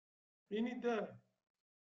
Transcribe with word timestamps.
Ini-d 0.55 0.83
"aah". 0.93 1.09